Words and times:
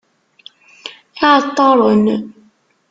Iεeṭṭaren. 1.27 2.05